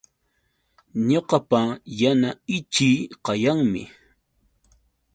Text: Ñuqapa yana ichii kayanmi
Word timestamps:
Ñuqapa 1.09 1.59
yana 1.99 2.29
ichii 2.57 2.97
kayanmi 3.25 3.81